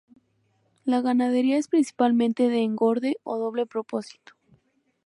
La 0.83 1.01
ganadería 1.01 1.57
es 1.59 1.67
principalmente 1.67 2.49
de 2.49 2.63
engorde 2.63 3.17
o 3.21 3.37
doble 3.37 3.67
propósito. 3.67 4.33